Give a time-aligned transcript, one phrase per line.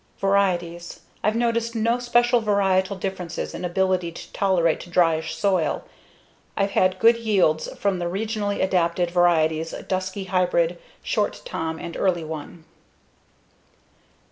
[0.17, 5.83] Varieties: I've noticed no special varietal differences in ability to tolerate dryish soil.
[6.57, 12.23] I've had good yields from the regionally adapted varieties Dusky Hybrid, Short Tom, and Early
[12.23, 12.65] One.